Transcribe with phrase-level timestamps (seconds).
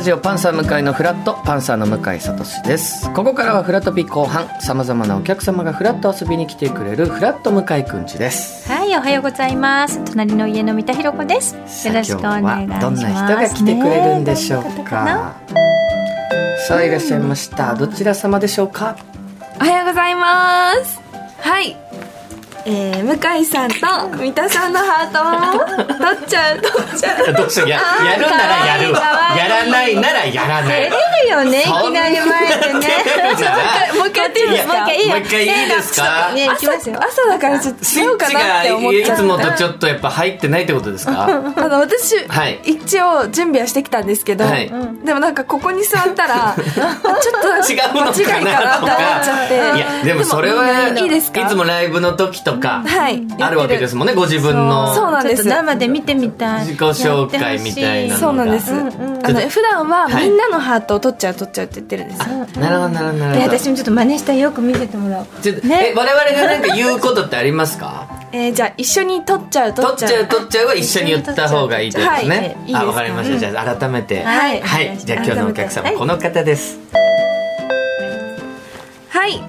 [0.00, 2.34] ラジオパンサー向井のフラットパンサーの向井聡
[2.66, 3.12] です。
[3.12, 8.66] ここからはフラットピ後半さまざまなお客様がフラット遊びに来てくれるフラット向井くんちです。
[8.66, 10.02] はい、おはようございます。
[10.06, 11.86] 隣の家の三田寛子です。
[11.86, 12.80] よろしくお願いします。
[12.80, 15.36] どんな人が来てくれるんでしょうかな？
[16.66, 17.74] さあいらっしゃいました。
[17.74, 18.96] どちら様でしょうか？
[19.56, 20.98] おはようございます。
[21.40, 21.76] はい
[22.66, 23.76] えー、向井さんと
[24.18, 25.22] 三田さんのハート
[25.56, 27.34] を取っちゃう取っちゃう。
[27.34, 27.68] どうしよう。
[27.68, 29.38] ややるならやるかわいい。
[29.38, 30.90] やらないならやらない。
[30.90, 32.88] 照れるよね、いきなり前でね。
[33.96, 34.74] もう一回やっていいですか？
[34.74, 36.32] もう一回いいですか？
[36.34, 37.00] ね、いきますよ。
[37.02, 41.24] 朝だからちょっと違うかなって思っちゃってがいつもとちょっとやっぱ入ってないってことですか？
[41.26, 42.60] あの私、はい。
[42.64, 44.70] 一応準備はしてきたんですけど、はい。
[45.04, 46.66] でもなんかここに座ったら ちょっ
[47.62, 48.92] と違うのかなとか。
[49.20, 49.54] っちゃって。
[49.54, 51.40] いやでもそれはいいですか？
[51.40, 53.26] いつもライブの時とかはい。
[53.38, 54.94] あるわけですもんねご自分の。
[54.94, 55.10] そう。
[55.10, 55.44] なんです。
[55.44, 56.66] ちょっと生で見てみたい。
[56.66, 58.26] 自己紹介みたいなのが。
[58.26, 60.28] そうなんです、うんうんあの普段ははい。
[60.28, 62.26] みんなのハートを取っちゃう取っちゃうって言ってるんですよ、
[62.58, 63.58] なるほどなるほどなるで、ほど。
[63.58, 65.26] 私もちょっと真似したらよく見せてもらおう。
[65.42, 65.92] ちょっとね。
[65.92, 68.06] え我々がなんか言うことってありますか？
[68.32, 70.08] えーじゃあ一緒に取っちゃう取っちゃう。
[70.08, 73.38] 取っちゃう取っちゃうは一緒に言った方がいいですね、あわかりました。
[73.38, 74.24] じゃあ改めて。
[74.24, 74.62] はい。
[74.62, 74.98] はい。
[74.98, 75.96] じゃあ今日のお客様はい。
[75.96, 76.78] この方です。
[79.10, 79.42] はい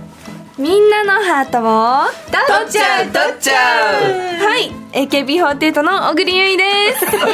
[0.61, 4.45] みんなのハートを取っちゃう取っちゃう。
[4.45, 4.71] はい。
[5.07, 6.63] AKB48 の小栗ゆいで
[6.99, 7.05] す。
[7.05, 7.25] いや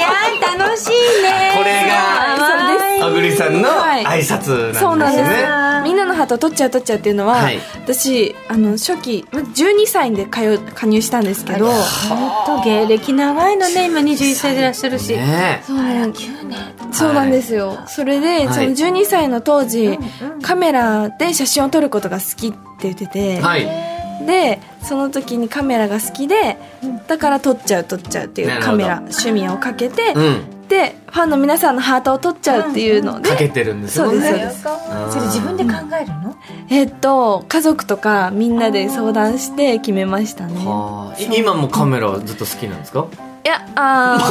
[0.55, 0.89] ー、楽しい
[1.23, 1.53] ね。
[1.57, 4.05] これがはい小栗さんのはい。
[4.05, 5.25] 挨拶そうなんんです。
[5.25, 5.45] すね
[5.83, 7.59] みんなのハートを取っちゃう取っちゃうっていうのは、はい。
[7.83, 15.11] 私あの初期まず12歳で通う加入したんですけど、本当芸歴長いのね、今21歳でいらっしゃるし。
[15.11, 16.77] ねそうなん9年。
[16.93, 18.47] そうなんですよ、それで、はい。
[18.47, 19.99] その12歳の当時、
[20.41, 23.67] カメラで写真を撮ることが好きって言ってて、はい。
[24.25, 26.57] でその時にカメラが好きで
[27.07, 30.67] だから撮っちゃう撮っちゃうっていうカメラ趣味をかけて、うん。
[30.67, 34.27] でファンの皆さんのハートを撮っちゃうっていうので、かけてるんですよそうです。
[34.27, 34.63] そうねです
[35.13, 36.35] それ自分で考えるの？
[36.69, 40.55] えっと家族とかみんなで相談して決めましたね。
[41.37, 43.07] 今もカメラはずっと好きなんですか？
[43.47, 44.19] いやあー。
[44.19, 44.27] だ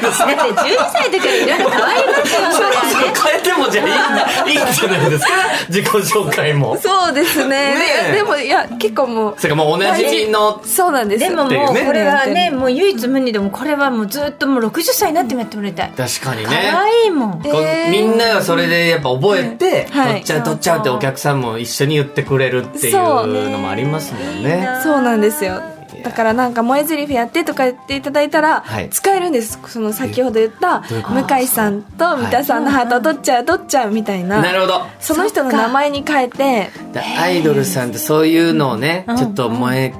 [0.00, 2.88] って12歳の時からいろいろ変わりますよ、それはね。
[3.22, 5.32] 変えてもじゃあいいいいんじゃないですか？
[5.68, 6.78] 自己紹介も。
[6.78, 7.74] そうですね。
[8.10, 11.28] ででもいや結構もうそれからもうおなじみのそうなんです。
[11.28, 15.92] でももうこれはねもう唯一無二でもこれはもうずっともう60歳になってもやってもらいたい。
[15.94, 17.42] 確かに可ね愛いもん。
[17.90, 20.22] みんながそれでやっぱ覚えて、はい。
[20.22, 22.94] 取っちゃう取っちゃうってお客さんも一緒に言ってくれるっていう
[23.50, 24.66] のもありますもんね。
[24.82, 25.60] そうなんですよ
[26.02, 28.90] だからなんか萌え台詞やってとか言っていただいたらはい。
[28.90, 34.42] 使えるんです、その先ほど言った向井さんと三田さんのハートを取っちゃう取っちゃうみたいな。
[34.42, 34.82] なるほど。
[35.00, 36.70] その人の名前に変えて。
[36.92, 39.94] だアイドルさんってそういうのをね、ちょっと燃え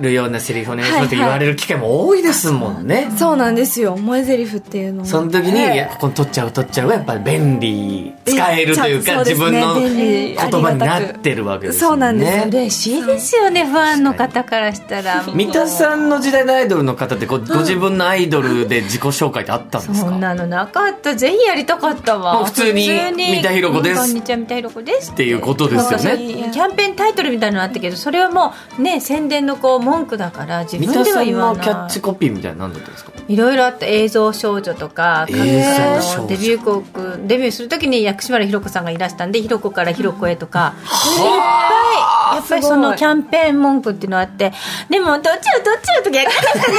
[0.00, 3.96] るようなセリフお願いしますって言われる機会も多いですもんね、そうなんですよ。
[3.96, 5.06] 萌え台詞っていうのも。
[5.06, 5.76] その時に、い。
[5.76, 8.14] やここに取っちゃう取っちゃうはやっぱり便利。
[8.24, 9.30] 使えるというかそうね。
[9.30, 11.90] 自分の言葉になってるわけですよね。
[11.90, 20.10] そうなんです嬉しいですよねファンの方からしたら 三田さんの時代のアイドルの方ってごご自分のアイドルで自己紹介ってあったんですか？
[20.10, 20.46] そんなの。
[20.46, 21.14] なかった。
[21.14, 22.44] ぜひやりたかったわ。
[22.44, 24.00] 普通に三田寛子です。
[24.00, 26.50] こんにちは三田寛子ですっていうことですよね。
[26.52, 31.56] キャンペーンタイトルみたいなのあったけどそれはもうね宣伝のこう文句だから自分では言わない。
[31.58, 33.12] のキャッチコピーみたいなの何だったんですか？
[33.28, 36.14] いろいろあった映像少女とか、映像少女。
[36.14, 44.52] あのデビュー曲、デビューするときに薬師丸ひろ子さんがいらしたんで、ひろ子からひろ子へとか、いっぱい、やっぱりそのキャンペーン文句っていうのあって、
[44.90, 46.72] でも、どっちゃうどっちゃうと逆だった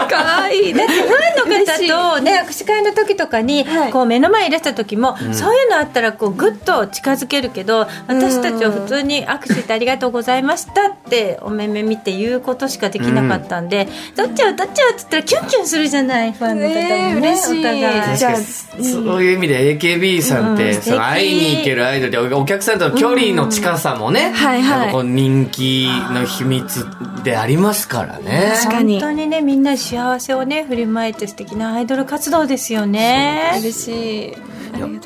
[0.00, 1.08] な、 かわいいだってファン
[1.50, 3.92] の方とね握手会の時とかに、はい。
[3.92, 10.99] こう目の前にいらした時も、そういうのあったらこうグッと近づけるけど私たちは普通に握手してありがとうございましたって
[11.42, 17.60] お目目見て言うことしかできなかったんで、どっちゃうどっちゃうって言ったらキュンキュンするじゃないファンの方もね嬉しい。
[17.60, 18.44] お互い。
[18.84, 25.04] そういう意味で AKB さんって、うんその会いに行けるアイドルでおお客さんとの距離の近さもね、はいはい。
[25.04, 26.86] 人気の秘密
[27.24, 28.52] でありますからね。
[28.62, 29.00] 確かに。
[29.00, 33.52] 本当にねみんな幸せをね振りまいて素敵なアイドル活動ですよね。
[33.60, 34.36] 嬉しい。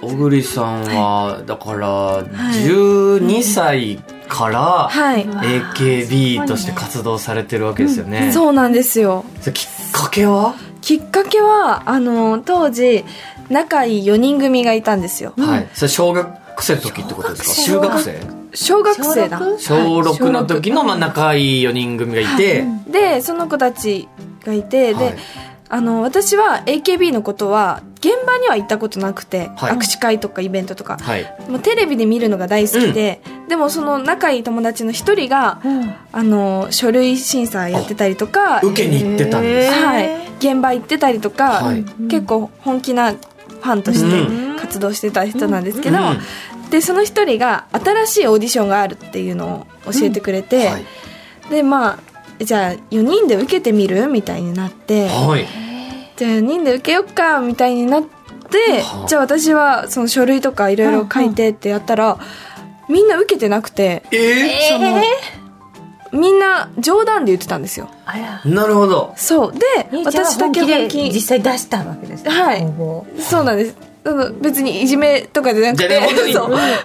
[0.00, 3.98] 小栗さんはだから12歳
[4.28, 9.24] からはい、AKB として活動されてるわけですよね、そうなんですよ。
[9.42, 13.04] きっかけは、きっかけはあの当時
[13.48, 15.34] 仲いい4人組がいたんですよ。
[15.36, 15.68] はい。
[15.74, 17.54] それ小学生の時ってことですか？
[17.54, 18.20] 中小学学生？
[18.54, 19.38] 小学生だ。
[19.58, 24.08] 小6の時のまあ仲いい4人組がいて、でその子たち
[24.44, 25.12] がいて、はい。
[25.12, 25.18] で
[25.74, 29.72] あの私は AKB のことは現場には行ったことなくて、はい。
[29.72, 31.24] 握手会とかイベントとか、はい。
[31.48, 35.94] もうテレビで見るのが大好きで、でもその仲いい友達の一人が、うん。
[36.12, 39.72] あの書類審査やってたりとか受けに行ってたんです。
[39.72, 41.82] はい、現場行ってたりとか、はい。
[42.08, 46.70] 結構本気なフファンとして活動してた人なんですけど、うん。
[46.70, 50.84] でその一人が新しいオーディションがあるっていうのを教えてくれて、はい。
[51.50, 51.98] でまあ
[52.40, 54.06] じゃあ4人で受けてみる？
[54.08, 55.08] みたいになって。
[55.08, 55.46] はい。
[56.16, 57.40] じゃあ4人で受けよっか？
[57.40, 59.08] みたいになってはあ。
[59.08, 62.18] じゃあ私はその書類とかいろいろ書いてってやったら
[62.88, 64.02] みんな受けてなくて。
[64.12, 65.02] えその
[66.12, 67.88] みんな冗談で言ってたんですよ。
[68.44, 69.14] なるほど。
[69.16, 69.52] そう。
[69.52, 69.58] で
[70.04, 71.10] 私だけ本本気。
[71.12, 72.30] 実際出したわけですね。
[72.30, 72.64] はい。
[73.20, 73.76] そうなんです。
[74.40, 75.86] 別にいじめとかじゃなくて。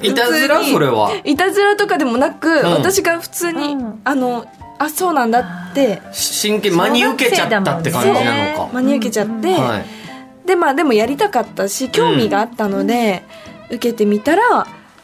[0.01, 0.63] いたずら？
[0.63, 1.12] それは。
[1.24, 2.72] いたずらとかでもなく、ん。
[2.72, 4.01] 私が普通に、うん。
[4.04, 4.48] あの
[4.80, 6.02] あそうなんだって。
[6.12, 8.70] 真剣真に受けちゃったって感じなのか。
[8.74, 10.48] 真に受けちゃって、はい。
[10.48, 13.24] でまあでもやりたかったし興味があったので、
[13.68, 14.42] 受けてみたら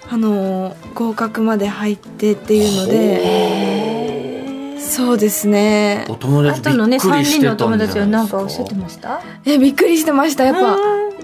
[0.10, 4.80] あのー合格まで入ってっていうので。
[4.80, 6.06] そうですね。
[6.08, 9.22] お友達びあとのねっく3りしてた人のお友達は何かおっしゃってました？
[9.46, 10.78] えびっくりしてましたやっぱ。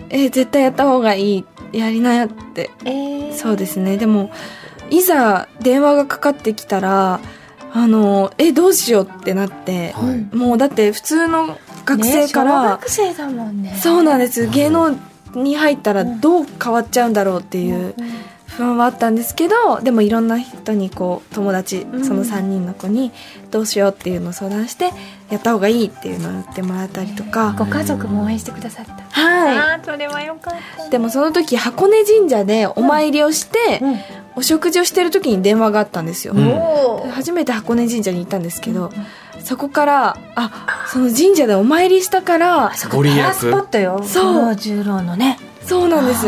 [0.09, 1.45] え絶対やった方がいい。
[1.71, 2.69] やりなよって。
[2.83, 3.33] えー。
[3.33, 3.97] そうですね。
[3.97, 4.31] でも
[4.89, 7.21] いざ電話がかかってきたら
[7.73, 10.35] あのえどうしようってなって、はい。
[10.35, 13.75] もうだって普通の学生かね小ら、学生だもんね。
[13.81, 14.47] そうなんです。
[14.47, 14.97] 芸能
[15.35, 17.95] に入ったらどう変わっちゃうんだろうっていう
[18.47, 22.05] 不安はあったんですけどでもいろんな人にこう友達うん。
[22.05, 23.11] その3人の子に
[23.49, 24.91] どうしようっていうのを相談して
[25.29, 27.55] やった方がいいっていうのを言ってもらったりとか。
[27.57, 28.91] ご家族も応援してくださった。
[28.93, 30.87] はあーそれはよかった。
[30.87, 33.99] いでもその時箱根神社でお参りをして、うん
[34.35, 36.39] お食事をしてる時に電話があったんですよ、う
[37.07, 37.11] ん。
[37.11, 38.91] 初めて箱根神社に行ったんですけど、
[39.43, 43.19] そこからあその神社でお参りしたからそこご利益。
[43.19, 44.01] パワースポットよ。
[44.03, 44.45] そう。
[44.45, 45.37] 五十郎のね。
[45.63, 46.25] そうなんです。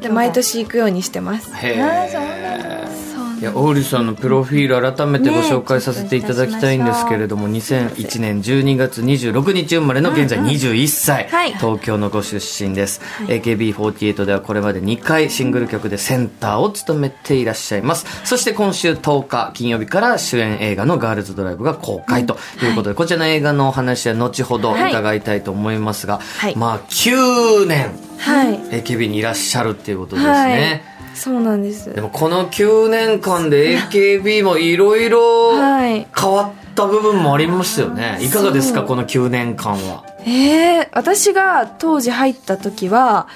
[0.00, 1.52] で毎年行くようにしてます。
[1.54, 3.05] へあーそうなんえそう
[3.38, 11.52] いやオーリーさんのプロフィール改めてご紹介させていただきたいんですけれども、2001年12月26日生まれの現在21歳、はい。
[11.52, 18.06] 東京のご出身です、AKB48 ではこれまで2回シングル曲でセンターを務めていらっしゃいます。
[18.24, 24.90] そして今週10日金曜日から主演映画の「ガールズドライブ」が公開ということで、こちらの映画のお話は後ほどはい。
[24.90, 26.56] 伺いたいと思いますが、はい。
[26.56, 28.58] まあ9年はい。
[28.82, 30.50] AKB にいらっしゃるっていうことですはい。
[30.52, 30.82] ね、
[31.16, 31.92] そうなんです。
[31.92, 36.06] でもこの9年間で AKB もいろいろはい。
[36.16, 38.18] 変わった部分もありますよね。
[38.20, 40.04] いかがですかこの9年間は？
[40.24, 43.28] えー、私が当時入った時は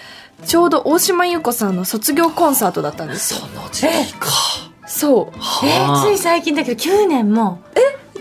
[0.45, 3.41] ちょうど大島優子さんの卒業コンサートだったんですよ。
[3.41, 4.29] その時期か。
[4.87, 5.39] そう。
[5.65, 7.63] えつい最近だけど9年も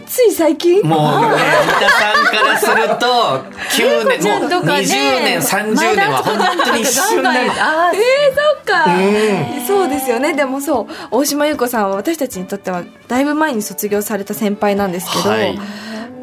[0.09, 0.81] つい最近？
[0.81, 3.44] もうね、三田さんからすると、
[3.77, 4.85] 9年、もうとかね20
[5.23, 7.51] 年、30年は本当に一瞬だよ。
[7.61, 7.95] あー
[8.35, 9.67] そっか、うん。
[9.67, 10.33] そうですよね。
[10.33, 15.59] でもそう大島優子さんは私たちにとってはだいぶ前に卒業された先輩なんですけど、はい。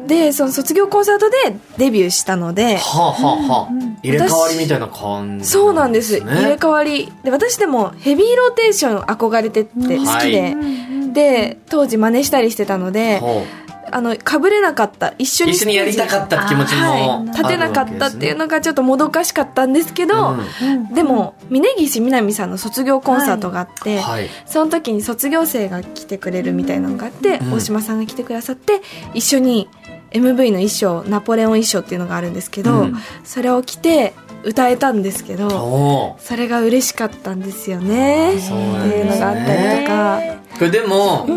[0.05, 1.35] でその卒業コンサートで
[1.77, 3.73] デビューしたのではあはあはあ。
[4.03, 6.57] 入れ替わりみたいな感じ、そうなんです、入れね。
[6.59, 7.11] 替わり。
[7.23, 9.79] で私でもヘビーローテーション憧れてて好
[10.19, 11.13] きで、はい。
[11.13, 13.66] で当時真似したりしてたのでほあ
[14.01, 15.13] のかぶれなかった。
[15.17, 20.93] 一緒にう一緒にやりたかった気持ちもはい、立てなかったっていうののがちょっともどかしかったんですけど、うん。
[20.93, 24.29] でも峯岸みなみさんの卒業コンサートがあって、はい。
[24.45, 27.53] その時に卒業生が来てくれるみたいなのがあって、うん。
[27.53, 28.81] 大島さんが来てくださって
[29.13, 29.69] 一緒に
[30.11, 32.95] MV の衣装ナポレオン衣装っていうのがあるんですけど、うん。
[33.23, 34.13] それを着て
[34.43, 38.35] 歌えたんですけどそれが嬉しかったんですよね。
[38.35, 40.21] っていうのがあったりとか、
[40.57, 41.27] これでも、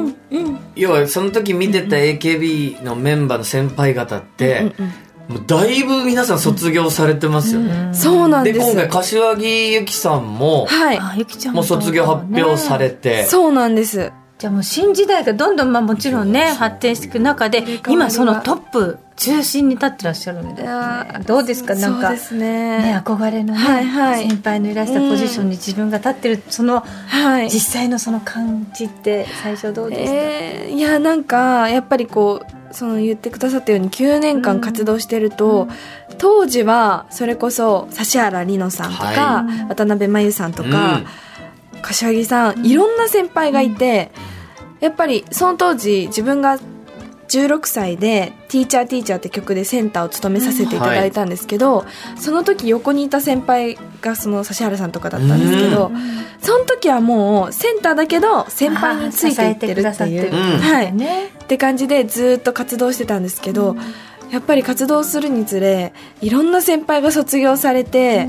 [0.76, 4.73] 要はその時見てた AKB のメンバーの先輩方って、
[5.28, 7.90] もうだいぶ皆さん卒業されてますよね。
[7.95, 10.99] そうなんで、です今回柏木由紀さんも、はい。
[10.99, 20.68] あゆきちゃんもう卒業発表されて、そうなんですじゃあもう新時代がどんどんまあもちろんね発展していく中で今そのトップ中心に立ってらっしゃるんでね
[21.26, 21.75] どうですか？
[21.75, 22.18] なんかね。
[22.38, 24.26] ね憧れのね、はいはい。
[24.30, 27.50] 先輩のいらしたポジションに自分が立ってるそのはい。
[27.50, 35.68] 実際のその感じって最初どうでした、えーいやなんかやっぱりこうその言ってくださったように9年間活動してると、
[36.16, 41.06] 当時はそれこそ指原莉乃さんとか、は渡辺真由さんとか、うん。
[41.82, 44.12] 柏木さんいろんな先輩がいて、
[44.80, 46.58] やっぱりその当時自分が
[47.28, 55.92] 16歳で「ティーチャーティーチャーって曲でセンターを務めさせていただいたんですけど、その時横にいた先輩がその指原さんとかだったんですけど、
[56.40, 63.76] その時はもうセンターだけど先輩についていってるっていう、はい、ねって感じでずっと活動してたんですけど、
[64.32, 68.26] やっぱり活動するにつれいろんな先輩が卒業されて、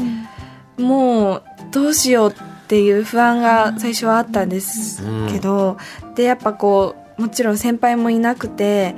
[0.78, 5.78] もうどうしようっていう不安が最初はあったんですけど、
[6.16, 8.96] でやっぱこうもちろん先輩もいなくて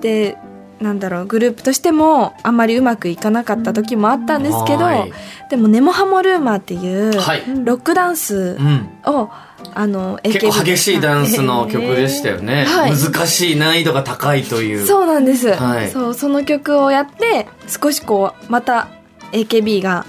[0.00, 0.36] で
[0.80, 5.12] なんだろうグループとしてもあんまりうまくいかなかった時もあったんですけど、はい。
[5.50, 7.42] でもネモハモルーマーっていうはい。
[7.64, 8.88] ロックダンスうん。
[9.06, 9.30] を、
[9.74, 12.92] あの結構 AKB 激しいダンスの曲でしたよね、 はい。
[12.96, 14.86] 難しい難易度が高いという。
[14.86, 15.90] そうなんです、はい。
[15.90, 18.88] そうその曲をやって少しこうまた
[19.32, 20.06] AKB が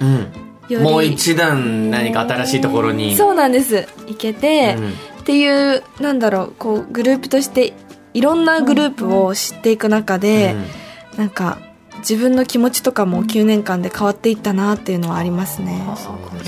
[0.77, 3.15] もう一段何か新しいところに。
[3.15, 3.87] そうなんです。
[4.07, 4.89] いけて、うん。
[4.89, 7.73] っていうなんだろうこうグループとして
[8.13, 10.55] いろんなグループを知っていく中で、
[11.17, 11.59] なんか
[11.99, 15.79] 自分の気持ちとかも9年間で変わっていったなっていうのはありますね。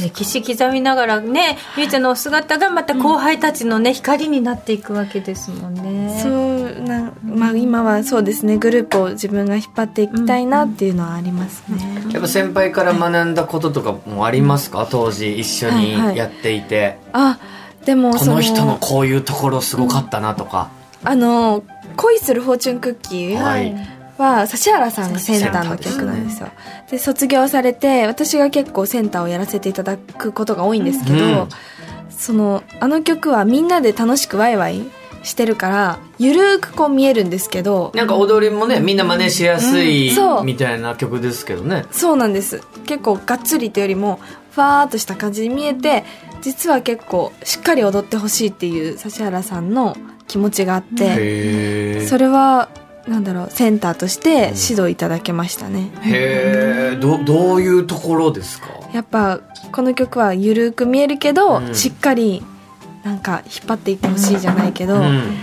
[0.02, 6.20] 歴史刻みながらねゆいちゃんのお姿がまた後輩たちのね、光になっていくわけですもんね。
[6.24, 12.02] そうなまあ今はそうですねグループを自分が引っ張っていきたいなっていうのはありますね。
[12.12, 14.88] やっぱ先輩から学んだこととかもありますか？
[14.90, 16.62] 当時一緒にはいはいやってい。
[16.62, 17.40] て、あ
[17.86, 20.70] でもこその人のこういうところすごかったなとか、
[21.04, 21.64] あの
[21.98, 23.76] 恋するフォーチュンクッキーはい
[24.22, 26.50] は指原さんがセンターの曲なんですよ。
[26.90, 31.50] で卒業されて私が結構センターをやらせていただくことが多いんですけど、うん。
[32.10, 34.84] そのあの曲はみんなで楽しくワイワイ
[35.24, 40.46] してるからゆるーくこう見えるんですけどなんか踊りもねみんな真似しやすいうん。
[40.46, 42.62] みたいな曲ですけどね、そうなんです。
[42.86, 44.20] 結構がっつりというよりも
[44.52, 46.04] ファーっとした感じに見えて
[46.42, 49.96] 実は結構しっかり踊ってほしいっていう指原さんの
[50.28, 52.70] 気持ちがあってそれは
[53.08, 58.68] なんだろうセンターとして指導いただけましたね、へえどどういうところですか？
[58.94, 59.40] やっぱ
[59.72, 61.74] この曲はゆるく見えるけど、うん。
[61.74, 62.44] しっかり
[63.04, 65.38] なんか引っ張っていってほしいじゃないけど、うん。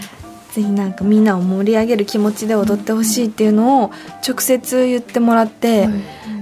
[0.53, 3.93] ぜひなんかみんなを盛り上げる気持ちで踊ってほしいっていうのを
[4.27, 5.88] 直接言ってもらって、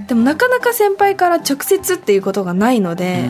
[0.07, 3.29] でもなかなか先輩から直接っていうことがないので、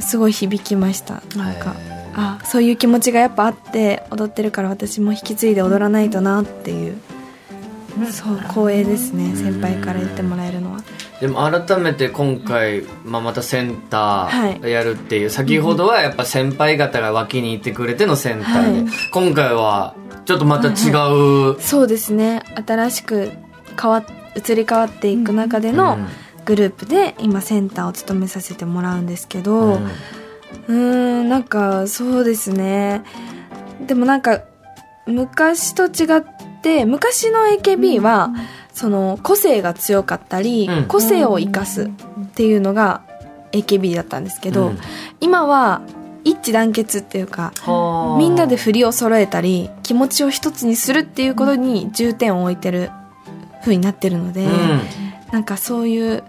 [0.00, 1.22] すごい響きました。
[1.36, 1.74] なんか
[2.14, 6.98] あそういう気持ちがやっぱあって踊ってるから私も引き継いで踊らないとなっていう、
[8.10, 10.80] そう光栄ですね先輩から言ってもらえるのは。
[11.20, 14.70] でも改めて今回、まあ、またセンターはい。
[14.70, 18.90] やるっていう、先ほどはやっぱ先輩方が脇にいてくれてのセンターで、はい。
[19.12, 20.72] 今回はちょっとまた違
[21.52, 22.42] う、そうですね。
[22.66, 23.32] 新しく
[23.78, 24.02] 変わ
[24.34, 25.98] 移り変わっていく中での
[26.46, 29.90] グループで今センターを務めさせてもらうんですけど、うん
[30.68, 30.74] うー
[31.22, 33.02] んなんかそうですね。
[33.86, 34.42] でもなんか
[35.06, 36.24] 昔と違っ
[36.62, 38.30] て昔の AKB は、
[38.72, 40.86] その個性が強かったり、うん。
[40.86, 43.02] 個性を生かすっていうのが
[43.52, 44.78] AKB だったんですけど、うん。
[45.20, 45.82] 今は
[46.24, 48.18] 一致団結っていうかはあ。
[48.18, 52.90] みんなで振りを揃えたり気持ちを一つにするっていうことに重点を置いてる
[53.60, 54.80] 風になってるので、うん。
[55.32, 56.22] なんかそういう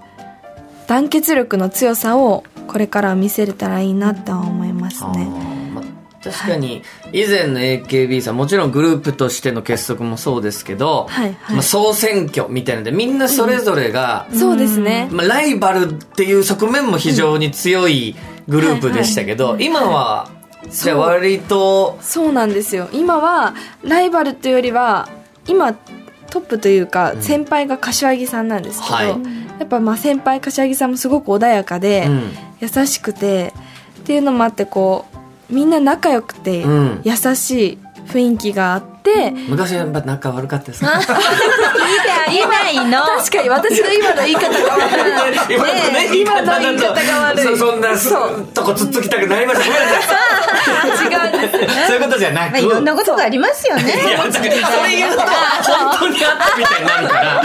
[0.88, 5.24] 団結力の強さをこれから見せれたらいいなとは思いますあね。
[5.26, 5.84] ーまあ
[6.24, 15.10] 確かに以前の AKB さんもちろんグループとしての結束もそうですけど、はいはいまあ、総選挙みたいなのでみんなそれぞれが、そうですね。
[15.12, 18.16] まあ、ライバルっていう側面も非常に強い
[18.48, 20.30] グループでしたけど、今は
[20.70, 22.88] じゃあ割とそうなんですよ。
[22.94, 25.10] 今はライバルというよりは
[25.48, 29.08] 今トップというかん先輩が柏木さんなんですけど、はい
[29.60, 33.54] やっぱまあ先輩柏木さんもすごく穏やかで、うん優しくて
[34.00, 35.06] っていうのもあってこ
[35.50, 37.02] うみんな仲良くてうん。
[37.04, 37.78] 優しい
[38.08, 40.92] 雰囲気があって、昔はやっぱ仲悪かったですか？
[42.00, 43.04] あげないの。
[43.04, 45.56] 確かに私の今の言い方が悪い。
[45.56, 47.44] 今のねね今の言い方が悪い。
[47.44, 48.16] そそんなそ
[48.54, 49.90] とこつっつきたくなりましたごめん。
[49.90, 51.88] なさい違うんです。
[51.88, 52.52] そういうことじゃなく。
[52.52, 53.84] まあいろんなことがありますよね。
[53.84, 57.44] いやだからそれ言うと本当にあったみたいになるから。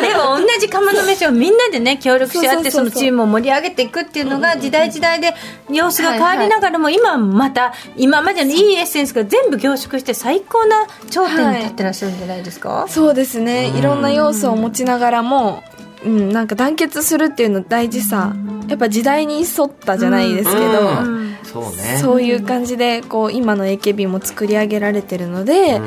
[0.00, 5.34] でも同じ釜の飯をみんなでね協力し合ってそのチームを盛り上げていくっていうのが時代時代で
[5.70, 13.57] 様子が変わりながらも今また今までのいいエッセンスが全部凝縮して最高な頂点に立ってらっしゃるんじゃないですか、そうですね。
[13.66, 15.62] いろんな要素を持ちながらも、
[16.04, 18.34] うん、なんか団結するっていうの大事さ。
[18.68, 21.98] やっぱ時代に沿ったじゃないですけど、うんそうね。
[22.00, 25.84] そういう感じでこう今の AKB も作り上げられてるので、うん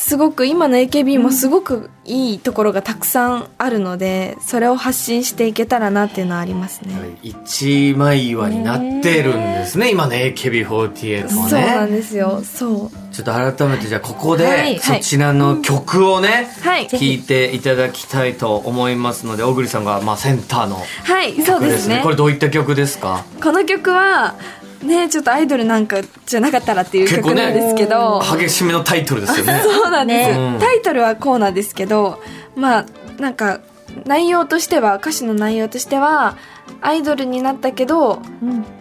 [0.00, 6.94] すごく今の AKB もすごくいいところがたくさんあるのでそれを発信していけたらなっていうのはありますね。
[7.22, 12.40] 一枚岩になってるんですね今の AKB48 もそうなんねですよ。
[12.44, 13.14] そう。
[13.14, 16.86] ちょっと改めてじゃあここで、はいそちらの曲をね、はい。
[16.86, 23.24] 聴いていただきたいと思いますので小栗さんがまあセンターのはい、そう曲ですすでねねこれどういった曲ですか？
[23.42, 24.36] この曲は、
[24.82, 29.60] ね、ちょっとアイドルなんかじゃなかったらっていう曲なんですけど、激しめのタイトルですよね。
[29.64, 30.58] そうなんです、ねうん。
[30.60, 32.20] タイトルはこうなんですけど、
[32.54, 32.84] まあ、
[33.18, 33.60] なんか、
[34.04, 36.36] 内容としては、歌詞の内容としては、
[36.80, 38.22] アイドルになったけど、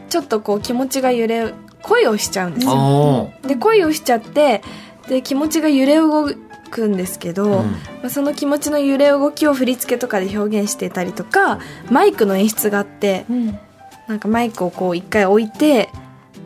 [0.10, 3.32] ちょっとこう気持ちが揺れ、恋をしちゃうんですよ。
[3.44, 4.62] で、恋をしちゃって、
[5.08, 6.30] で、気持ちが揺れ動
[6.70, 7.78] くんですけど、うん。
[8.08, 13.60] まあ、その気持ちの揺れ動きを振り付けとかで表現してたりとかマイクの演出があってうん
[14.08, 15.90] なんかマイクをこう一回置いて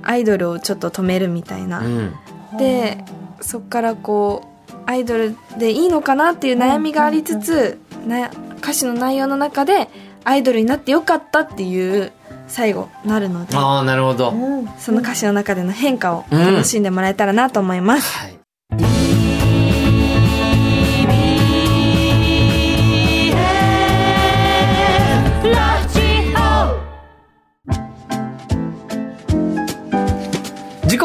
[0.04, 2.14] アイドルをちょっと止めるみたいな、うん。
[2.58, 3.04] で
[3.40, 9.90] そっからこうアイドルでいいのかなっていう悩みがありつつ、な歌詞の内容の中で
[10.24, 12.12] アイドルになってよかったっていう
[12.48, 19.21] 最後なるのでああなるほど、うんその歌詞の中での変化を楽しんでもらえたらなと思います、はい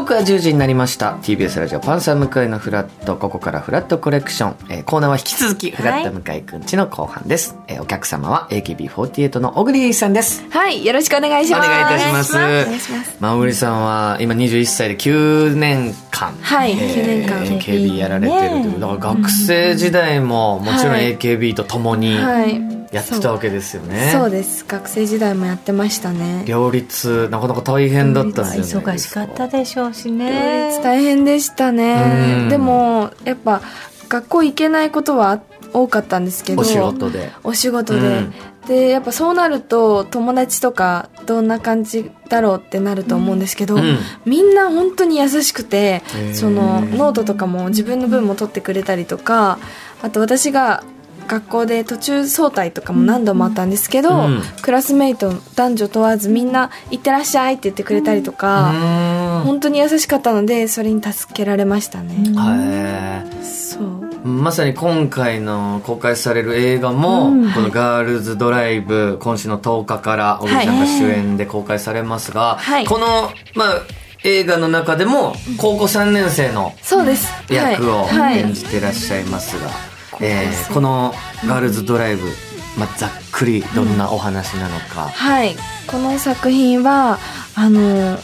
[0.06, 1.16] 刻は10時になりました。
[1.16, 10.44] TBS ラジオパンサー向井のフラットここからフラットコレクション、えーコーナーは引き続きフラット向井くんちの後半です、えーお客様は AKB48 の小栗さんです。
[10.50, 11.68] はいよろしくお願いしおます。
[11.68, 13.16] 願いいたします。
[13.18, 17.42] まあ、小栗さんは今21歳で9年間、はい9年間。
[17.58, 21.16] AKB やられてるという、だから学生時代ももちろんはい。
[21.16, 22.16] AKB と共に。
[22.16, 24.64] はいやってたわけですよね、そうです。
[24.66, 26.44] 学生時代もやってましたね。
[26.46, 32.48] 両立なかなか大変だったんじゃ忙しかったでしょうし両ね立大変でしたうねん。
[32.48, 33.60] でもやっぱ
[34.08, 35.40] 学校行けないことは
[35.72, 37.30] 多かったんですけどお仕事で。
[37.42, 38.34] お仕事で、うん。
[38.66, 43.98] でやっぱそうなると友達とかどんな感じだろうってなると思うんですけど、うん。
[44.24, 46.02] みんな本当に優しくて
[46.32, 49.58] そのノートとかも自分の分も取ってくれたりとか
[50.02, 50.84] あと私が
[51.26, 54.42] 学校で途中早退とかも何度もあったんですけど、うん。
[54.62, 59.42] クラスメイト男女問わずみんな「行ってらっしゃい」って言ってくれたりとか、うん。
[59.44, 63.82] 本当に優しかったのでそれに助けられましたね、へそう。
[63.82, 67.52] ーまさに今回の公開される映画も、うん。
[67.52, 72.86] この「ガールズドライブ」今週の10日から小栗さんが主演で公開されますが、はい。
[72.86, 73.82] この、まあ、
[74.24, 77.28] 映画の中でも高校3年生のそうです。
[77.48, 78.38] 役をはい。
[78.40, 79.70] 演じてらっしゃいますが、
[80.20, 81.14] えーこの
[81.46, 82.28] 「ガールズドライブ」
[82.76, 85.56] まあ、ざっくりどんなお話なのか、はい。
[85.86, 87.18] この作品は
[87.54, 88.18] あの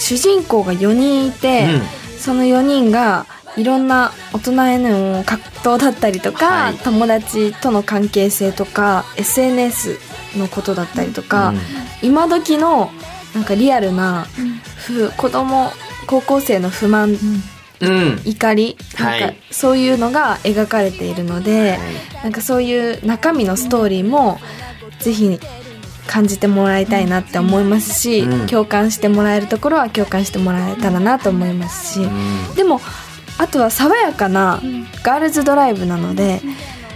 [0.00, 1.66] 主人公が4人いて、
[2.18, 6.74] その4人がいろんな大人への葛藤だったりとか、はい。
[6.78, 9.98] 友達との関係性とか SNS
[10.36, 11.60] のことだったりとか、うん。
[12.02, 12.90] 今時の
[13.34, 14.26] なんかリアルな、
[14.76, 15.72] ふ子供
[16.06, 17.16] 高校生の不満、
[17.80, 18.20] うん。
[18.24, 21.78] 怒り、はいなんかそういうのが描かれているので、
[22.22, 24.38] なんかそういう中身のストーリーも
[25.00, 25.38] ぜひ
[26.06, 28.46] 感じてもらいたいなって思いますし、うん。
[28.46, 32.08] 共感してもらえるところは共感してもらえたらなと思いますし、う
[32.52, 32.54] ん。
[32.54, 32.80] でも
[33.38, 34.60] あとは爽やかな
[35.02, 36.40] ガールズドライブなので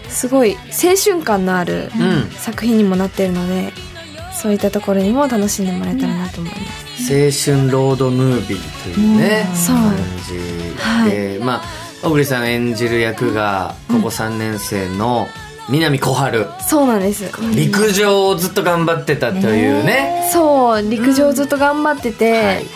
[0.09, 2.31] すごい青春感のあるうん。
[2.31, 3.73] 作品にもなっているので
[4.33, 6.88] そういったところにも楽しんでもらえたらなと思います。
[6.99, 9.57] 青春ロードムービーというね、うん
[10.79, 11.62] そう感じで、まあ
[12.03, 15.27] 小栗さん演じる役が高校3年生の
[15.69, 17.31] 南小春、そうなんです。
[17.55, 20.31] 陸上をずっと頑張ってたというね。
[20.33, 22.67] そう陸上ずっと頑張ってて、はい。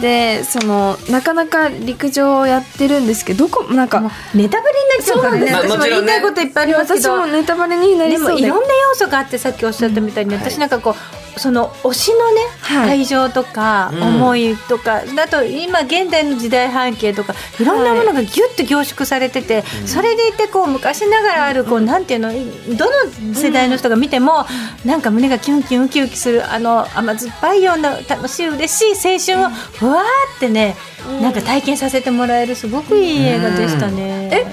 [0.00, 4.00] でそのなかなか陸上をやってるんですけどどこなんか
[4.34, 5.50] ネタバレになっちゃうからね。
[5.50, 5.72] そうなんです。
[5.72, 8.32] 私も言いたいこといっぱいありますけど私もネタバレになりでそうで。
[8.32, 10.94] もいろんな要素があってさっきおっしゃったみたいに、私なんかこう
[11.36, 12.90] その推しのね、はい。
[12.90, 14.02] 愛情とかうん。
[14.02, 22.32] 思いとか、あと今現代の時代背景とかいろんなものがギュッと凝縮されてて、それでいてこう昔ながらあるこうなんていうの
[22.76, 22.86] ど
[23.30, 24.44] の世代の人が見ても、
[24.84, 30.76] なんか胸がキュンキュンウキウキするあの甘酸っぱいような楽しい嬉しい青春をふわーってね、
[31.20, 34.28] なんか体験させてもらえるすごくいい映画でしたね。
[34.32, 34.46] え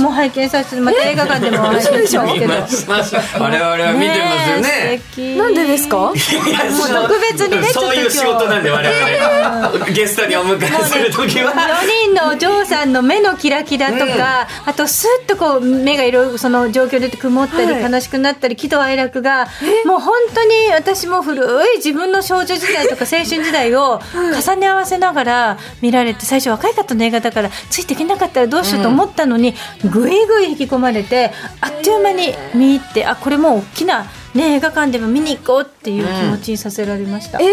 [0.00, 2.46] もう拝見させてまた映画館でも拝見しますけど。
[2.46, 5.36] 見ます我々は見てますよね。
[5.38, 5.96] なんでですか？
[5.96, 17.92] もう特別にねちょっとそういう仕事なんで我々、 ゲストにお迎えする時は、4人のお嬢さんの目のキラキラとか、あとスッとこう目がいろいろその状況で曇ったりはい。
[17.92, 19.48] 悲しくなったり喜怒哀楽が
[19.84, 21.42] もう本当に私も古
[21.74, 29.54] い自分の少女時代とか青春時代を重ね合わせながら見られて最初若い方の映画だからついていけなかったらどうしようと思ったのに
[29.90, 37.38] ぐいぐい引き込まれてあっという間に見入ってあこれもう大きな、ね、映画館でも見に行こうっていう気持ちにさせられました。
[37.40, 37.44] え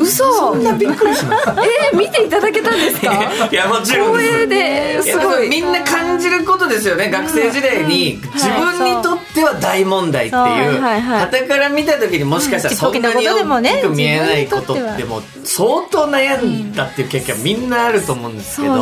[0.00, 0.32] 嘘。
[0.32, 1.48] そんなびっくりします？
[1.92, 3.12] え見ていただけたんですか？
[3.50, 5.48] いやもちろん光栄ですごい。
[5.48, 7.10] みんな感じることですよね。
[7.10, 10.82] 学生時代に自分にとっては大問題っていうそう。
[10.82, 11.20] はいはい。
[11.20, 18.74] 傍から見た時にもしかしたらそんなに大きく見えないことっても相当悩んだっていう経験はみんなあると思うんですけど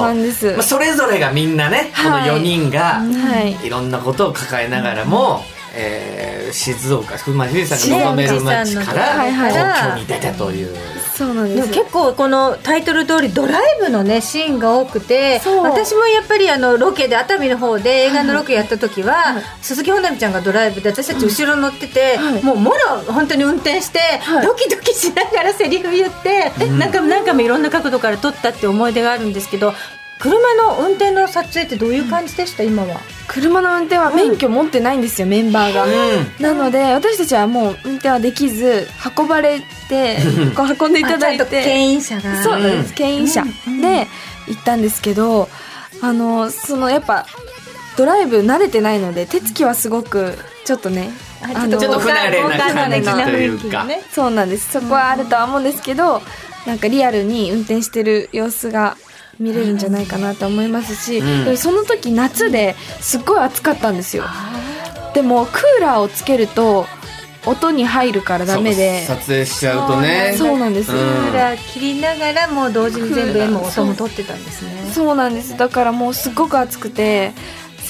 [0.57, 3.67] まあ、それぞれがみんなねこのはい4人がはい。
[3.67, 10.75] いろんなことを抱えながらも、えー静岡、まあ、富士山が望める街から東京に出たという。
[11.19, 11.73] そうなんです。
[11.73, 22.43] 結構このタイトル通りドライブのねシーンが多くて私もやっぱりあのロケで熱海の方で映画のロケやった時は、鈴木保奈美ちゃんがドライブで私たち後ろ乗ってて、はい。
[22.45, 24.47] もうもろ本当に運転して、はい。
[24.47, 29.75] ドキドキしながらセリフ言って、何回も何回もいろんな角度から撮ったって思い出があるんですけど
[30.19, 33.01] 車の運転の撮影ってどういう感じでした、今は。
[33.29, 35.89] 車の運転は免許持ってないんですよ、メンバーが、う
[36.41, 40.19] なので私たちはもう運転はできず運ばれて
[40.57, 41.45] こう運んでいただいて。
[41.47, 42.43] 牽引車が。
[42.43, 44.09] そうなんです牽引車で
[44.49, 45.49] 行ったんですけど
[46.01, 47.27] あのそのやっぱ
[47.97, 51.11] ドライブ慣れてないので手つきはすごくちょっとね
[51.43, 54.73] ああのちょっと不慣れな感じというか雰囲気のねそうなんです。
[54.73, 56.23] そこはあるとは思うんですけど
[56.67, 58.97] なんかリアルに運転してる様子が
[59.38, 61.44] 見れるんじゃないかなと思いますし、うん。
[61.44, 64.24] でもその時夏ですっごい暑かったんですよ。
[65.14, 66.87] でもクーラーをつけると
[67.46, 69.05] 音に入るからダメで。
[69.07, 70.35] 撮影しちゃうとね。
[70.37, 70.90] そうなんです。
[70.90, 71.07] よ、うん。
[71.07, 74.90] クーラー切りながらもう同時に全部絵も音も撮ってたんですね。
[74.92, 75.57] そうなんです。
[75.57, 77.33] だからもうすっごく暑くて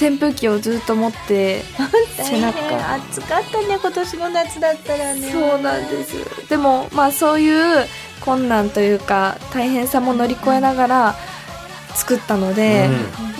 [0.01, 1.63] 扇風機をずっと持って
[2.17, 2.61] 背中。
[2.61, 5.29] 大変暑かったね今年の夏だったらね。
[5.31, 6.15] そうなんです。
[6.47, 7.85] でもまあそういう
[8.21, 11.15] 困難というか大変さも乗り越えながら
[11.99, 12.89] 作ったので、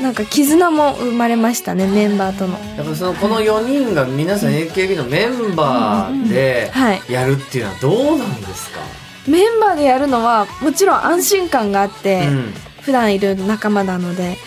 [0.02, 2.60] なんか絆も生まれましたねメンバーとの。
[2.76, 7.02] やっぱそのこの4人が皆さん AKB のメンバーではい。
[7.10, 8.80] やるっていうのはどうなんですか、
[9.28, 12.54] メンバーでやるのはもちろん安心感があって、うん。
[12.82, 14.38] 普段いる仲間なので。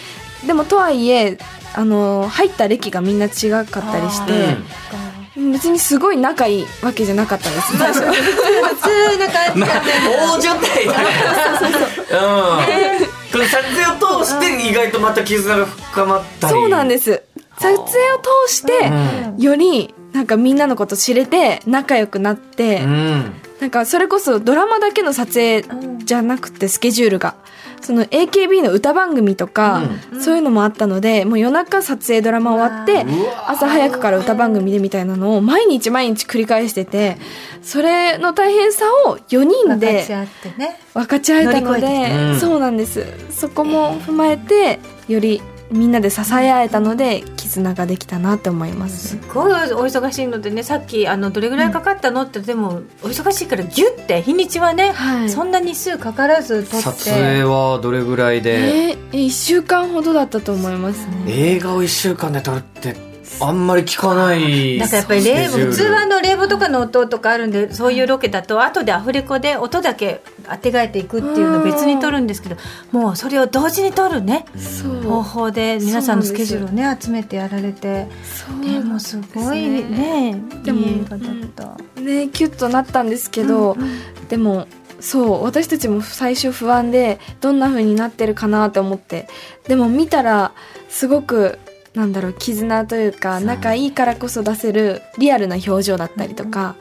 [0.47, 1.39] でもとはいえ
[1.75, 4.57] あの入った歴がみんな違かったりして、
[5.37, 7.79] 別にすごい仲いいわけじゃなかったんです。
[7.79, 11.01] 最 初普通な感じまあだね、大所帯だか
[12.11, 13.07] らうん
[13.39, 16.53] 撮影を通して意外とまた絆が深まったり。
[16.53, 17.23] そうなんです。
[17.59, 17.85] 撮影を
[18.47, 18.91] 通して、
[19.43, 23.33] よりなんかみんなのこと知れて仲良くなって、うん。
[23.61, 25.65] なんかそれこそドラマだけの撮影
[26.05, 27.37] じゃなくてスケジュールが
[27.83, 29.83] その AKB の歌番組とか、
[30.21, 33.05] そういうのもあったのでもう夜中撮影ドラマ終わって
[33.47, 37.19] 朝早くから歌番組でみたいなのを毎日毎日繰り返してて
[37.63, 40.81] それの大変さを4人分かでち合ってね。
[40.95, 42.23] 分かち合えたの乗り越えてきた。
[42.25, 42.33] うん。
[42.35, 43.05] でそうなんです。
[43.31, 45.41] そこも踏まえてより
[45.73, 49.09] みんなで支え合えたので絆ができたなって思います。
[49.09, 55.31] すごいお忙しいのでねさっきあのどれぐらいかかったのってでもお忙しいからギュッて日にちはね、はい。
[55.31, 56.83] そんな日数かからず撮って。
[56.83, 61.25] 撮影はどれぐらいで、えー、1週間ほどだったと思いますね。
[61.27, 72.57] 映画を1週間で撮るってあんまり聞かないなんかやっぱり冷房普通はあの冷房とかの音とかあるんでそういうロケだと後でアフレコで音だけ当てがえていくっていうのを別に撮るんですけど
[72.91, 74.45] もうそれを同時に撮るね
[75.05, 78.07] 方法で皆さんのスケジュールをね集めてやられて
[78.63, 82.01] でもすごいねでもいい映画だった。
[82.01, 83.77] ねキュッとなったんですけど、
[84.29, 84.67] でも
[85.01, 89.29] そう私たちも最初不安でどんな風になってるかなと思って。
[89.67, 90.53] でも見たら
[90.89, 91.59] すごく
[91.95, 96.77] なんだろう絆というか仲いいからこそ出せるリアルな表情だったりとか、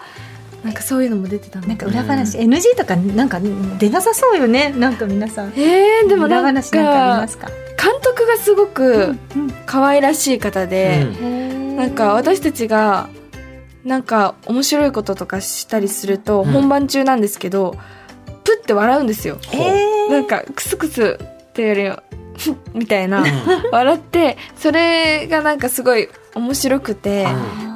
[0.63, 3.39] なんかそういうのも出てたのなんか裏話、NG とかなんか
[3.77, 5.53] 出なさそうよねなんか皆さん。
[5.57, 7.47] えー、でも裏なん話なんかありまかすか？
[7.47, 11.75] 監督がすごくうん可愛らしい方で、うん。
[11.75, 13.09] なんか私たちが
[13.83, 16.51] なんか面白いこととかしたりすると、うん。
[16.51, 17.75] 本番中なんですけど
[18.43, 20.11] プッて笑うんですよ、えー。
[20.11, 22.03] なんかクスクスっていうよりは
[22.73, 23.23] みたいな
[23.71, 27.27] 笑ってそれがなんかすごい面白くて、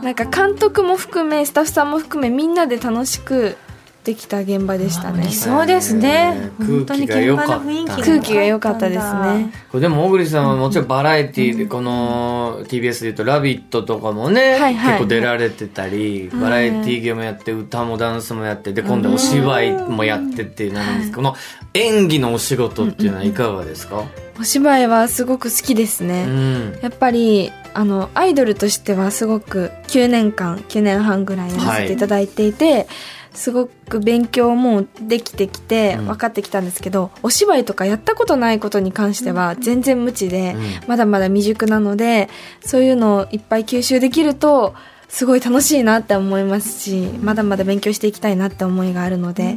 [0.01, 3.57] なんか監督も含めスタッフさんも含めみんなで楽しく
[4.05, 5.23] できた現場でしたね。
[5.25, 6.51] 理想ですね。
[6.59, 7.57] えー本当に空気が良かった。
[7.57, 9.53] 現場の雰囲気空気が良かったですね。
[9.71, 14.91] これでも小栗さんはもちろんバラエティーでこの TBS で言うと「ラビット!」とかもね、はいはい。
[14.93, 21.35] 結構出られてたり、バラエティーゲームやって歌もダンスもやってで今度はお芝居もやってってなんですけど、この
[21.73, 24.03] 演技のお仕事っていうのはいかがですか、
[24.39, 26.79] お芝居はすごく好きですね、うん。
[26.81, 32.87] やっぱりあのアイドルとしてはすごく9年間9年半ぐらいやらせていただいていて、
[33.35, 36.05] すごく勉強もできてきてうん。
[36.07, 40.61] 分かってきたんですけど、お芝居とかやったことないことに関しては全然無知で、うん。
[40.87, 42.29] まだまだ未熟なので
[42.61, 44.73] そういうのをいっぱい吸収できると
[45.07, 49.55] すごい楽しいなって思いますしまだまだ勉強していきたいなって思いがあるので、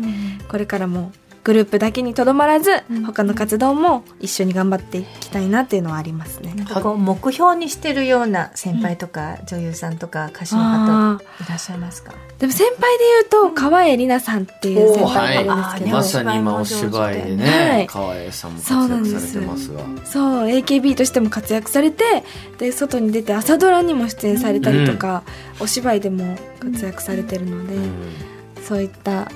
[0.49, 1.13] これからも
[1.45, 2.71] グループだけにとどまらず、
[3.07, 6.53] 他の活動も一緒に頑張っていきたいなっていうのはありますね。
[6.55, 12.13] なんかこう目標にしてるような先輩とか女優さんとか歌手の方いらっしゃいますか？
[12.39, 17.87] でも先輩で言うと川栄里奈さんっていう先輩がいるんですけど、おーまさに今お芝居ではねい。
[17.87, 19.81] 川栄さんも活躍されてますが。
[20.05, 22.05] そう AKB としても活躍されて
[22.59, 25.23] で外に出て朝ドラにも出演されたりとか、
[25.61, 27.93] お芝居でも活躍されてるので、うん。
[28.63, 29.31] そういった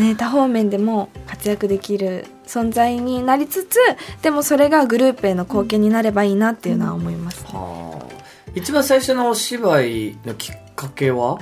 [0.00, 3.78] ね、多方面でも活躍できる存在になりつつ
[4.22, 8.22] でもそれがグループへの貢献になればいいなっていうのは思います、はあ。
[8.54, 11.38] 一番最初のお芝居のきっかけは？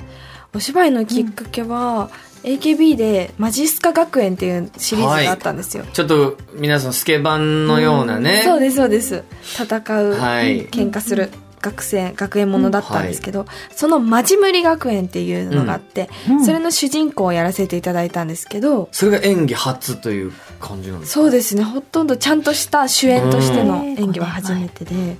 [0.53, 2.09] お芝居のきっかけは、
[2.43, 9.23] AKB でマジスカ学園っていうシリーズがあったんですよ、ちょっと皆さんスケバンのようなね、そうですそうです。
[9.41, 9.65] 戦
[10.03, 10.65] う、はい。
[10.67, 11.29] 喧嘩する
[11.61, 16.45] 学生学園ものだったんですけど、そのマジムリ学園っていうのがあって、うん。
[16.45, 21.21] それの主人公をやらせていただいたんですけど、それが演技初という感じなんですか？
[21.21, 21.63] そうですね。
[21.63, 25.17] ほとんどちゃんとした主演としての演技は初めてで、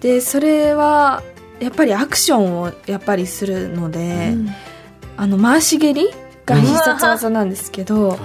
[0.00, 1.22] でそれは
[1.60, 4.34] やっぱりアクションをやっぱりするので、
[5.16, 6.08] あの回し蹴り
[6.46, 8.18] が必殺技なんですけど、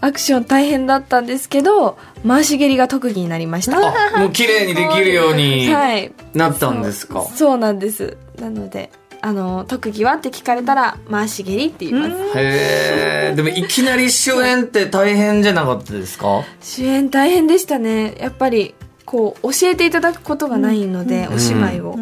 [0.00, 3.78] アクション大変だったんですけど回し蹴りが特技になりました、
[4.16, 6.12] あもう綺麗にできるようにはい。
[6.34, 7.58] なったんですか、そう。
[7.58, 8.16] なんです。
[8.40, 16.44] なのであの特技はって聞かれたら回し蹴りって言います、へえでもいきなり主演って大変じゃなかったですか？
[16.60, 18.14] 主演大変でしたね。
[18.20, 21.96] やっぱりこう教えていただくことがないので、お芝居を、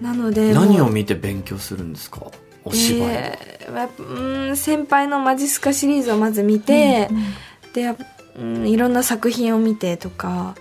[0.00, 2.20] なので何を見て勉強するんですか？
[2.70, 7.08] お芝居、えーやっぱうん先輩のマジスカシリーズをまず見て、
[7.72, 8.04] でやっぱ
[8.36, 10.56] うんいろんな作品を見てとか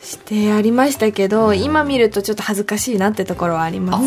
[0.00, 4.04] してやりましたけど、今見るとちょっと恥ずかしいなってところはあります、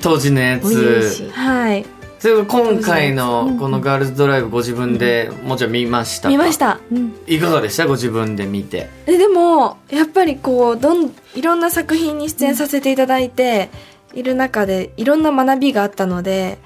[0.00, 0.72] 当時のやつ。
[0.72, 1.30] い。
[1.30, 1.84] はい。
[2.20, 6.28] それ今回のこのガールズドライブご自分でもちろん見ましたか？
[6.30, 6.80] 見ました。
[7.26, 7.86] いかがでした？
[7.86, 8.88] ご自分で見て。
[9.04, 13.68] ででもやっぱりこうどんいろんな作品に出演させていただいて
[14.14, 16.58] いる中でいろんな学びがあったので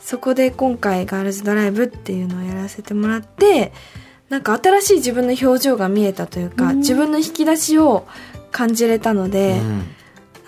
[0.00, 3.72] そこで今回ガールズドライブっていうのをやらせてもらって
[4.28, 8.06] なんか新しい自分の表情が見えたというか、自分の引き出しを
[8.50, 9.82] 感じれたので、うん。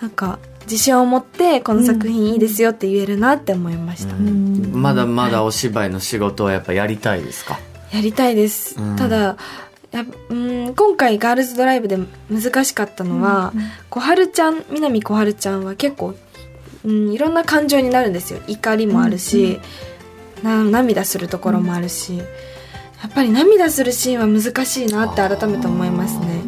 [0.01, 7.59] なんか自信を持ってこの作品いいですよって言えるなって思いました、まだまだお芝居の仕事はやっぱやりたいですか？
[7.93, 8.95] やりたいです、うん。
[8.95, 9.37] ただ
[9.91, 11.97] やうん今回ガールズドライブで
[12.29, 13.53] 難しかったのは、
[13.89, 16.15] 小春ちゃん南小春ちゃんは結構、
[16.85, 18.39] うん、いろんな感情になるんですよ。
[18.47, 19.59] 怒りもあるし、
[20.43, 22.23] な涙するところもあるし、や
[23.07, 26.41] っぱり涙するシーンは難しいなって改めて思いますね。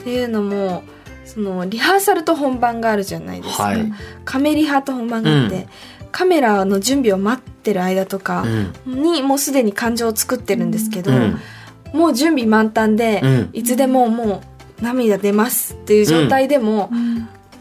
[0.00, 0.84] っていうのも
[1.24, 3.92] そのリハーサルと本番があるじゃないですか、はい。
[4.24, 5.68] カメリハと本番があって、
[6.10, 8.44] カメラの準備を待ってる間とか
[8.86, 9.02] うん。
[9.02, 11.38] にもうすでに感情を作ってるんですけど、うん。
[11.92, 13.50] もう準備満タンで、うん。
[13.52, 14.42] いつでもも
[14.80, 16.90] う涙出ますっていう状態でも、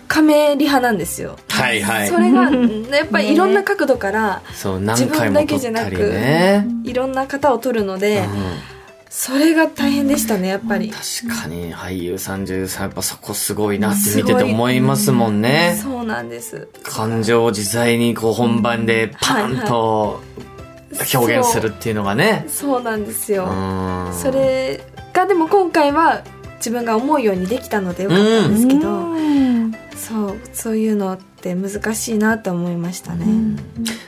[0.08, 1.38] カメリハなんですよ。
[1.50, 2.43] はいはいそれが
[2.96, 8.78] やっぱりいろんな角度からそう何回も撮ったりね、いろんな方を撮るので、うん
[9.10, 10.91] それが大変でしたねやっぱり。
[10.91, 16.67] 確かに俳優さん女優さんやっぱそこすごいなって見てて思いますもんねそうなんです。
[16.84, 20.22] 感情を自在にこう本番でパンと
[21.15, 23.46] 表現するっていうのがねそうなんですよ。
[23.46, 24.82] うんそれ
[25.13, 26.22] がでも今回は
[26.58, 29.15] 自分が思うようにできたのでよかったんですけど、
[30.08, 33.26] そうそういうのって難しいなって思いましたね。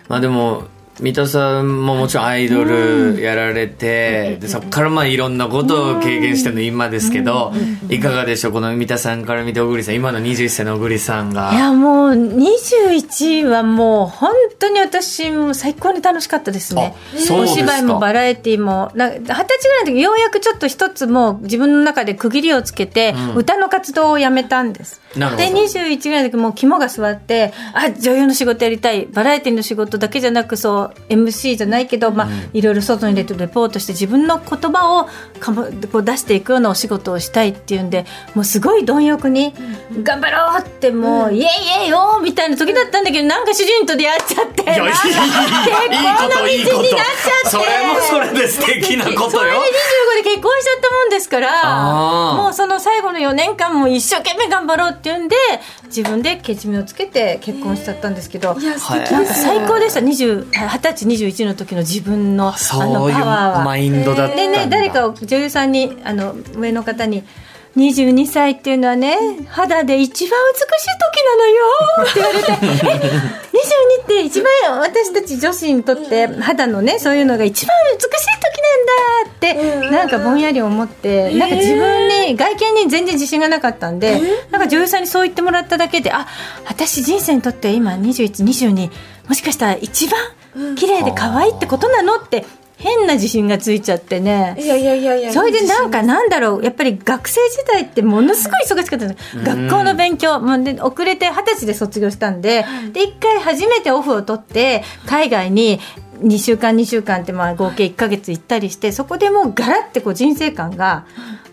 [0.08, 0.64] まあでも
[1.00, 7.54] 三田さんももちろんアイドルやられて、でそこからまあいろんなことを経験しての今ですけど、
[7.90, 8.54] いかがでしょう？
[8.54, 11.54] この三田さんから見て小栗さん今の21歳の小栗さんが。
[11.54, 16.96] いやもう21はもう本当に私も最高に楽しかったですね。
[17.32, 18.92] お芝居もバラエティも。
[18.96, 25.02] な二十歳ぐらいの時ようやくちょっと一つもう自分の中で区切りをつけて、歌の活動をやめたんです。
[25.16, 29.06] で21ぐらいの時もう肝が座ってあ女優の仕事やりたい。
[29.06, 35.08] バラエティの仕事だけじゃなくそう MC じゃないけど、まあいろいろ外に出てレポートして自分の言葉を
[35.40, 39.54] かもこう出していくようなお仕事をしたいっていうんでもうすごい貪欲に
[40.04, 45.02] 頑張ろうってもう、イエイイエイよーみたいな時だったんだけどなんか主人と出会っちゃって結婚の道
[45.82, 46.84] になっちゃっ
[47.44, 47.50] て。
[47.50, 55.36] それもそれで素敵なことそれでよ25で結婚しちゃったもんですからもうその最後の4年間も一生懸命頑張ろうっていうんで
[55.90, 60.00] 自分でけじめをつけて結婚しちゃったんですけど、いや素敵はいです最高でした。
[60.00, 63.64] 20 20歳21の時の自分のあのパワーは。
[63.64, 64.44] マインドだったんだ。
[64.44, 67.24] でね誰かを女優さんにあの上の方に
[67.76, 71.66] 22歳っていうのはね肌で一番美しい時なのよ
[72.04, 73.40] って言われて え
[74.02, 78.39] 22って一番私たち女子にとって肌のねそういうのが一番美しい
[79.26, 84.20] だってなんかぼんやり思ってなんか自分に外見に全然自信がなかったんで
[84.52, 86.28] なんか女優さんにそう言ってもらっただけであ
[86.66, 88.90] 私人生にとって今2122
[89.28, 92.46] もしかしたら一番綺麗で可愛いってことなのって
[92.80, 94.56] 変な自信がついちゃってね。
[94.58, 95.34] いやいやいやいや。
[95.34, 105.82] それでなんかなんだろうやっぱり学生時代ってものすごい忙しかったんです学校の勉強もうで遅れて二十歳で卒業したんでで一回初めてオフを取って海外に
[106.22, 111.06] 2週間2週間ってまあ合計1か月行ったりしてそこでもうガラッてこう人生観が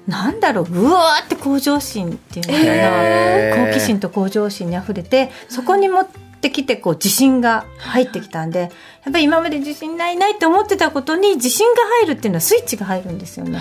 [0.07, 3.57] なんだろううわーって向上心っていうのかへー。
[3.59, 6.09] な好奇心と向上心にあふれてそこに持っ
[6.40, 13.59] てきてこう自信が入ってきたんでやっぱり今まで自信ないないって思ってたことに自信が入るっていうのはスイッチが入るんですよね。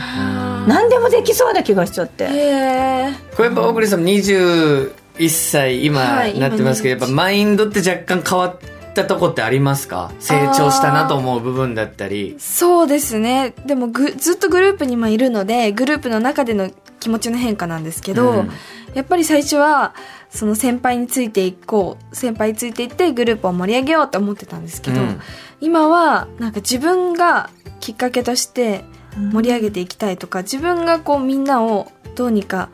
[0.67, 2.25] 何でもできそうな気がしちゃって。
[2.27, 4.91] これやっぱ小栗さん21
[5.29, 8.57] 歳今はいなってますけど、今やっぱマインドって若干変わっ
[8.95, 10.12] たとこってありますか？
[10.19, 12.36] 成長したなと思う部分だったり。
[12.39, 13.53] そうですね。
[13.65, 18.51] でもぐずっとグループにもいるのでグループの中での気持ちの変化なんですけど、うん。
[18.95, 19.93] やっぱり最初は
[20.29, 25.21] その先輩についていこう先輩についていってグループを盛り上げようと思ってたんですけど、うん。
[25.62, 27.49] 今はなんか自分が
[27.81, 28.84] きっかけとして
[29.31, 32.69] 盛り上げていきたいとか自分がこうみんなをどうにか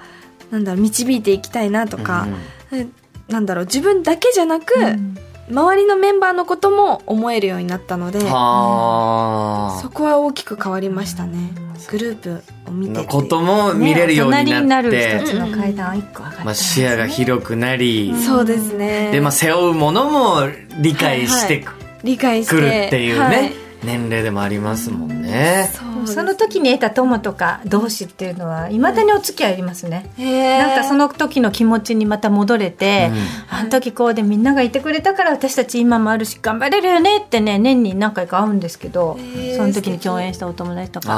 [0.51, 2.27] なんだろう導いていきたいなとか、
[2.71, 2.87] え
[3.27, 5.17] なんだろう自分だけじゃなく、うん
[5.51, 11.51] 周りのメンバーのことも思えるようになったので、はそこは大きく変わりましたね。
[11.89, 19.11] グループを見てことも見れるようになって、一つの階段一個上がったまあ、視野が広くなり、そうですね。
[19.11, 20.47] で、まあ、背負うものも
[20.79, 21.65] 理解して
[22.03, 23.53] 理解してくるっていうね、はい。
[23.83, 25.69] 年齢でもありますもんね。
[25.73, 30.67] そうその時に得た友とか同志っていうのはいまだにお付き合いありますね、へー。
[30.67, 33.11] なんかその時の気持ちにまた戻れて、
[33.49, 39.17] あの時こうでみんながいてくれたから私たち今もあるし頑張れるよねってね年に何回か会うんですけど
[39.55, 41.11] その時に共演したお友達とか。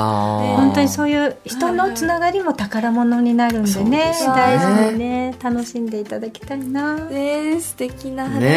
[0.58, 4.34] 本当にそういう人のつながりも宝物になるんでねすね。
[4.36, 6.96] 大事にね楽しんでいただきたいな。
[6.96, 8.39] ね素敵な話。
[8.39, 8.48] ね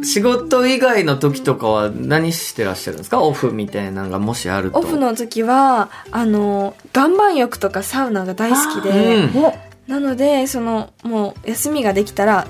[0.00, 3.20] え仕事以外の時とかは何してらっしゃるんですか？
[3.20, 4.78] オフみたいなのがもしあると。
[4.78, 9.44] オフの時はあの岩盤浴とかサウナが大好きで、うん。
[9.44, 9.54] お
[9.86, 12.46] なのでそのもう休みができたら、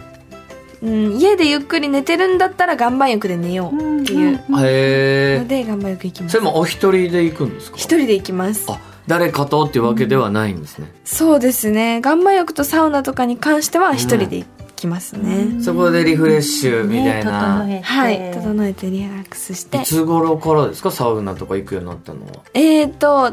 [0.82, 4.40] うん、家でゆっくり寝てるんだったら岩盤浴で寝ようっていう。
[4.60, 6.32] へえので岩盤浴行きます。
[6.32, 7.76] それもお一人で行くんですか？
[7.76, 8.66] 一人で行きます。
[8.68, 12.02] あ誰かとっていうわけではないんですね、そうですね。
[12.04, 14.46] 岩盤浴とサウナとかに関しては一人で行
[14.78, 17.84] きますね、そこでリフレッシュみたいな、ね整えて。
[17.84, 18.30] はい。
[18.32, 19.78] 整えてリラックスして。
[19.78, 20.90] いつ頃からですか？
[20.90, 22.32] サウナとか行くようになったのは。
[22.54, 23.32] えーと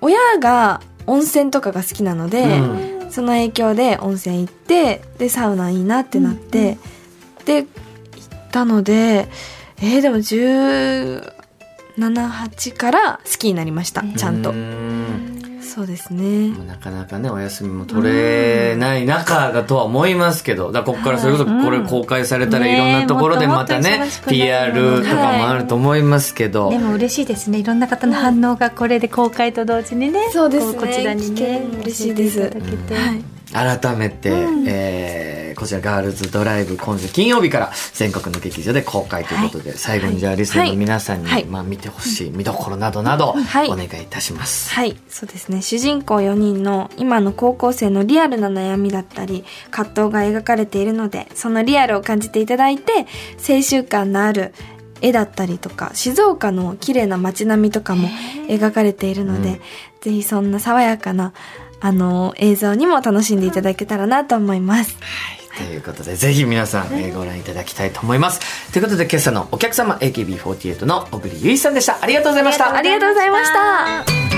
[0.00, 3.10] 親が温泉とかが好きなので、うん。
[3.10, 6.78] その影響で温泉行ってでサウナいいなってなって、
[7.44, 7.68] で行っ
[8.50, 9.28] たので
[9.80, 14.02] えー、でも178から好きになりました。
[14.02, 15.33] ちゃんと、うん
[15.74, 16.50] そうですね。
[16.68, 27.58] なかなかねお休みも取れない中だとは思いますけどだここからそれこそこれ公開されたらいろんなところでまたね PR とかもあると思いますけど、でも嬉しいですね。
[27.58, 30.74] いろんな方の反応がこれで公開と同時にねそうですね。
[30.74, 32.52] ここちらにね嬉しいです。
[33.52, 34.30] 改めて、
[34.66, 41.44] えーこちらガールズドライブ今週金曜日から全国の劇場で公開ということで、最後にじゃあリスナーの皆さんに、はい。
[41.44, 43.68] まあ、見てほしい見どころなどなど、はい。
[43.68, 44.72] お願いいたします。
[44.74, 45.62] はい、そうですね。
[45.62, 53.06] 主人公4人の今の高校生のリアルな悩みだったり、葛藤が描かれているので、そのリアルを感じていただいて、
[53.38, 54.52] 青春感のある
[55.00, 58.08] 絵だったりとか、静岡の綺麗な街並みとかも
[58.48, 59.60] 描かれているので、うん。
[60.00, 61.32] ぜひそんな爽やかな、
[61.80, 64.96] あの、映像にも楽しんでいただけたらなと思います。
[65.56, 68.72] ということで、ぜひ皆さん、えーご覧いただきたいと思います。
[68.72, 71.98] ということで、今朝のお客様、AKB48 の小栗ゆいさんでした。
[72.00, 72.74] ありがとうございました。
[72.74, 74.33] ありがとうございました。